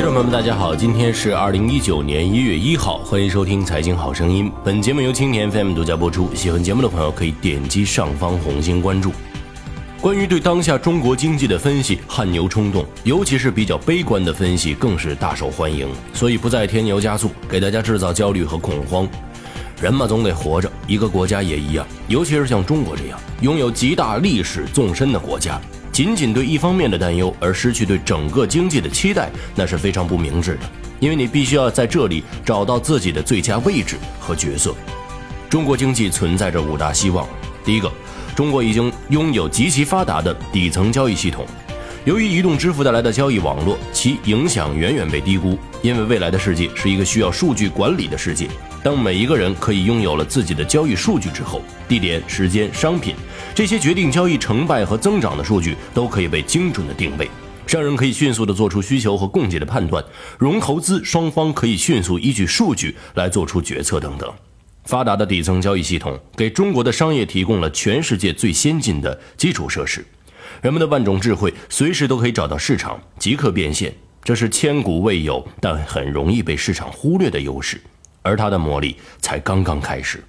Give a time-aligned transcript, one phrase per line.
[0.00, 4.50] 听众朋友们，大家好，今天是二零一九年一月一号，欢迎收听《财经好声音》。
[4.64, 6.34] 本节目由青年 FM 独家播出。
[6.34, 9.12] 喜欢节目的朋友可以点击上方红心关注。
[10.00, 15.86] 关于对当下中国经济的分析，汗牛充栋，尤其是比较悲观的分析，更是大受欢迎。
[16.14, 19.06] 所以不再添油加醋，给大家制造焦虑和恐慌。
[19.82, 25.60] 人嘛，总得活着，一个国家也一样，尤其是像中国这样拥有极大历史纵深的国家。
[26.00, 30.60] 仅仅对一方面的担忧而失去对整个经济的期待，那是非常不明智的。
[30.98, 34.74] 因为你必须要在这里找到自己的最佳位置和角色。
[35.50, 37.28] 中国经济存在着五大希望。
[37.62, 37.92] 第一个，
[38.34, 41.44] 中国已经拥有极其发达的底层交易系统。
[42.06, 45.58] 由于移动支付带来的交易网络，其影响远远被低估。
[45.82, 48.48] 因为未来的世界是一个需要数据管理的世界。
[48.82, 53.14] 当每一个人可以拥有了自己的交易数据之后，地点、时间、商品
[53.54, 57.28] 这些决定交易成败和增长的数据都可以被精准的定位，
[57.66, 60.02] 商人可以迅速的做出需求和供给的判断，
[60.38, 64.32] 融投资双方可以迅速依据数据来做出决策等等。
[64.84, 70.04] 发达的底层交易系统给中国的商业提供了全世界最先进的基础设施，
[70.62, 73.92] 人们的万种智慧随时都可以找到市场，即刻变现，
[74.24, 77.80] 这是千古未有但很容易被市场忽略的优势。
[78.22, 80.22] 而它的魔力才刚刚开始。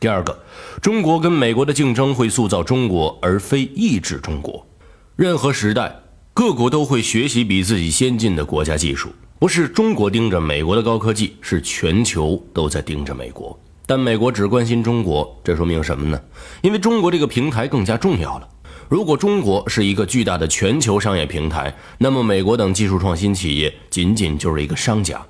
[0.00, 0.36] 第二个，
[0.80, 4.66] 中国跟美国的竞争会塑造中国，而非抑制中国。
[5.14, 5.94] 任何时代，
[6.32, 13.56] 各国都会学习比自己先进的国家技术，不是中国盯着美国的高科技，是全球都在盯着美国。
[13.84, 16.18] 但美国只关心中国，这说明什么呢？
[16.62, 18.48] 因为中国这个平台更加重要了。
[18.88, 25.20] 如果中国是一个巨大的全球商业平台，那么美国等技术创新企业仅仅就是一个商家。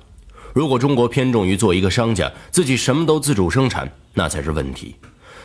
[0.53, 4.95] 如果中国偏重于做一个商家，自己什么都自主生产，那才是问题。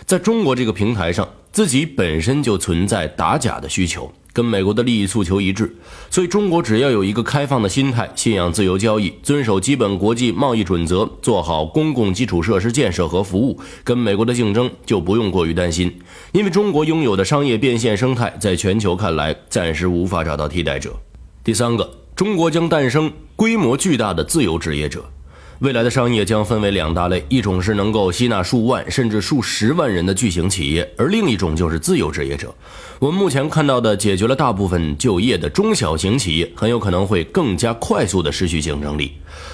[0.05, 5.75] 在中国这个平台上，自己本身就存在打假的需求，跟美国的利益诉求一致。
[6.11, 15.93] 所以，中国只要有一个开放的心态，信仰自由交易，遵守基本国际贸易准则，做好公共基础设施建设和服务，跟美国的竞争就不用过于担心。
[16.33, 20.95] 因为中国拥有的商业变现生态，在全球看来暂时无法找到替代者。
[21.43, 21.91] 第三个。
[22.15, 25.05] 中国将诞生规模巨大的自由职业者，
[25.61, 32.55] 未来的商业将分为两大类：一种是能够吸纳数万甚至数十万人的巨型企业，而另一种就是自由职业者。
[32.99, 39.13] 我们目前看到的解决了大部分就业的中小型企业，很有可能会更加快速的失去竞争力，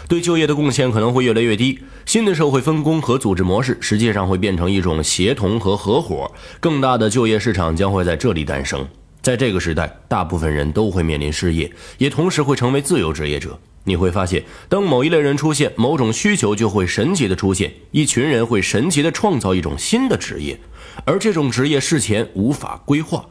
[0.08, 1.78] 对就业的贡献可能会越来越低。
[2.04, 8.84] 新的社会分工和组织模式实际上会变成一种协同和合伙，更大的就业市场将会在这里诞生。
[9.20, 13.56] 在这个时代，大部分人都会面临失业，也同时会成为自由职业者。
[13.84, 20.58] 你会发现，当某一类人出现，某种需求就会神奇的出现，一群人会神奇的创造一种新的职业，
[21.04, 23.24] 而这种职业事前无法规划。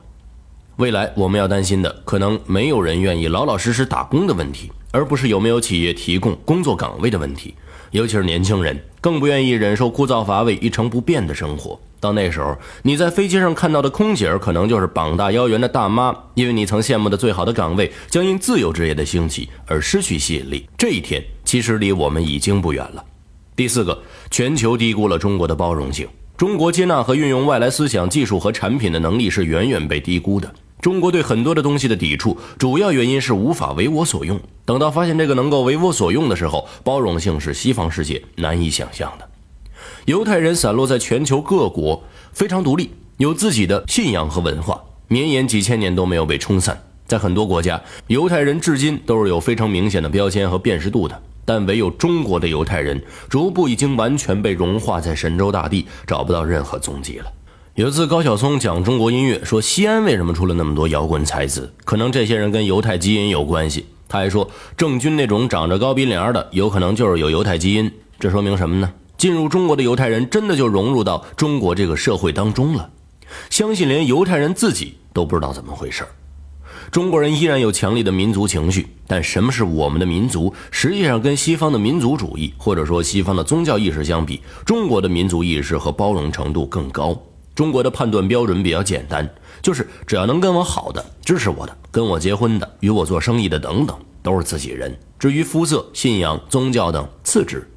[0.78, 7.54] 未来我们要担心的，可能没有人愿意老老实实打工的问题，而不是有没有企业提供工作岗位的问题。
[7.92, 11.80] 尤其是年轻人，更不愿意忍受枯燥乏味、一成不变的生活。
[12.00, 20.68] 到那时候，你在飞机上看到的空姐儿，可能就是膀大腰圆的大妈，因为你曾羡慕的最好的岗位，将因自由职业的兴起而失去吸引力。
[20.78, 23.04] 这一天，其实离我们已经不远了。
[23.56, 24.02] 第四个，
[24.32, 26.08] 全球低估了中国的包容性。
[26.38, 30.52] 中国接纳和运用外来思想、技术和产品的能力是远远被低估的。
[30.82, 34.40] 中国对很多的东西的抵触，主要原因是无法为我所用。
[34.66, 39.30] 等到发现这个能够为我所用的时候，包容性是西方世界难以想象的。
[40.06, 42.04] 犹太人散落在全球各国，
[42.34, 46.82] 非常独立，有自己的信仰和文化，绵延几千年都没有被冲散。
[47.06, 53.00] 在很多国家，犹太人至今都是有非常明显的标签和辨识度的，但唯有中国的犹太人，
[53.30, 57.26] 逐步已经完全被融化在神州大地，找不到任何踪迹了。
[57.76, 61.74] 有一次，高晓松讲中国音乐，说西安为什么出了那么多摇滚才子？
[61.86, 63.86] 可能这些人跟犹太基因有关系。
[64.10, 64.46] 他还说，
[64.76, 67.90] 郑钧那种长着高鼻梁的，有可能就是有犹太基因。
[68.20, 68.92] 这说明什么呢？
[69.18, 72.90] 进入中国的犹太人真的就融入到中国这个社会当中了。
[73.50, 76.04] 相信连犹太人自己都不知道怎么回事
[76.92, 80.54] 中国人依然有强烈的民族情绪，但什么是我们的民族？
[80.72, 87.18] 实际上，跟西方的民族主义或者说西方的宗教意识相比，中国的民族意识和包容程度更高。
[87.54, 89.30] 中国的判断标准比较简单，
[89.62, 94.98] 就是只要能跟我好的、支持我的、跟我结婚的、与我做生意的等等，都是自己人。
[95.20, 97.68] 至于肤色、信仰、宗教等，次之。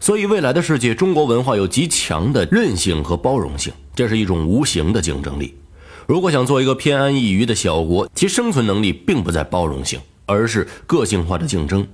[0.00, 5.54] 所以，未来的世界，中国文化有极强的韧性和包容性，这是一种无形的竞争力。
[6.06, 11.86] 如果想做一个偏安一隅的小国，其生存能力并不在包容性，而是个性化的竞争。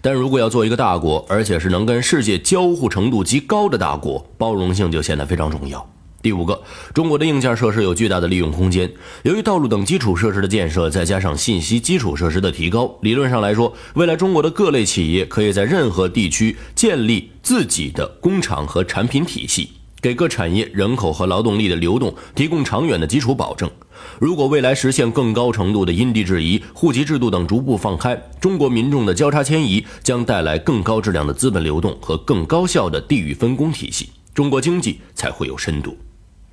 [0.00, 5.84] 但如果要做一个大国，而且是能跟世界交互程度极高的大国，包容性就显得非常重要。
[6.24, 6.58] 第五个，
[6.94, 8.90] 中国的硬件设施有巨大的利用空间。
[9.24, 23.70] 由于道路等基础设施的建设，再加上信息基础设施的提高，理论上来说，未来中国的各类企业可以在任何地区建立自己的工厂和产品体系，给各产业人口和劳动力的流动提供长远的基础保证。
[24.18, 35.94] 如果未来实现更高程度的因地制宜、户籍制度等逐步放开，中国民众的交叉迁移将带来更高质量的资本流动和更高效的地域分工体系，中国经济才会有深度。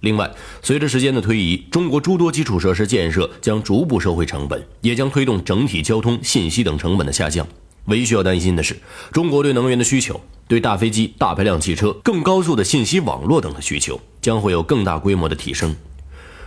[0.01, 0.29] 另外，
[0.61, 7.47] 随着时间的推移，中国诸多基础设施建设将逐步收回成本，也将推动整体交通、信息等成本的下降。
[7.85, 8.75] 唯一需要担心的是，
[9.11, 15.75] 中国对能源的需求、对大飞机、大排量汽车、更高速的信息网络等的需求将会有更大规模的提升。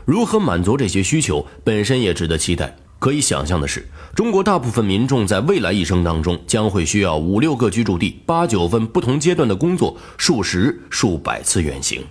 [0.04, 2.76] 如何满足这些需求，本身也值得期待。
[2.98, 3.86] 可以想象的是，
[4.16, 12.02] 中国大部分民众在未来一生当中将会需要五六个居住地、八九份不同阶段的工作、数十、数百次远行。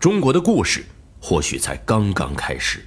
[0.00, 0.82] 中国的故事
[1.20, 2.80] 或许才刚刚开始。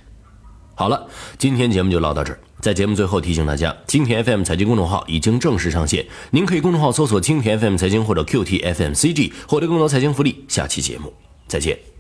[0.74, 1.08] 好了，
[1.38, 2.40] 今天节目就唠到这儿。
[2.60, 10.44] 在节目最后提醒大家，蜻蜓 FM 财经公众号已经正式上线，您可以公众号搜索“蜻蜓 FM 财经”或者 “QT FM CG” 获得更多财经福利。
[10.48, 11.14] 下期节目
[11.48, 11.93] 再见。